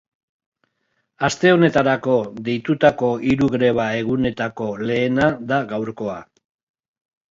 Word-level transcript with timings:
Aste 1.27 1.51
honetarako 1.57 2.17
deitutako 2.49 3.13
hiru 3.29 3.53
greba 3.59 3.89
egunetako 4.03 4.75
lehena 4.89 5.33
da 5.55 5.65
gaurkoa. 5.75 6.23